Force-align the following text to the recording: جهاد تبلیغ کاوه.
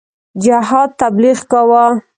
جهاد 0.45 0.89
تبلیغ 1.01 1.37
کاوه. 1.51 1.85